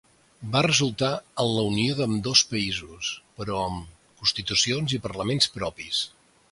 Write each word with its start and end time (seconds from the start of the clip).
Va 0.53 0.61
resultar 0.65 1.09
en 1.43 1.51
la 1.57 1.65
unió 1.73 1.97
d'ambdós 1.99 2.43
països, 2.55 3.13
però 3.41 3.61
amb 3.67 4.23
constitucions 4.23 4.99
i 5.01 5.05
parlaments 5.09 5.55
propis. 5.59 6.07